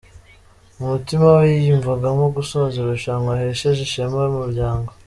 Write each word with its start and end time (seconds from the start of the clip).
Mu 0.77 0.85
mutima 0.93 1.25
we 1.37 1.43
yiyumvagamo 1.51 2.23
gusoza 2.35 2.75
irushanwa 2.77 3.31
ahesheje 3.33 3.81
ishema 3.83 4.17
umuryango. 4.31 4.89